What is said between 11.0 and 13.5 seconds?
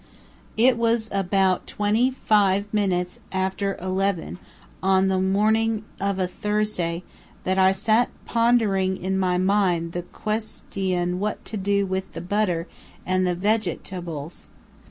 what to do with the butter and the